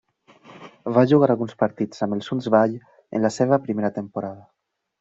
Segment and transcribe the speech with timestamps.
[0.95, 2.73] Va jugar alguns partits amb el Sundsvall
[3.19, 4.45] en la seva primera temporada.